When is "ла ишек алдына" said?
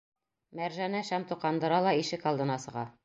1.89-2.57